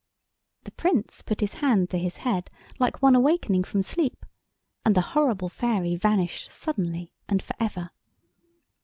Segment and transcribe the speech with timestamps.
[0.63, 4.25] The Prince put his hand to his head like one awakening from sleep,
[4.83, 7.91] and the horrible fairy vanished suddenly and for ever.